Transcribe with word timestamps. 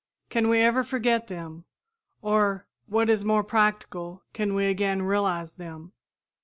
Can 0.29 0.47
we 0.49 0.57
ever 0.61 0.83
forget 0.83 1.27
them; 1.27 1.65
or, 2.23 2.65
what 2.87 3.07
is 3.07 3.23
more 3.23 3.43
practical, 3.43 4.23
can 4.33 4.55
we 4.55 4.65
again 4.65 5.03
realize 5.03 5.53
them? 5.53 5.93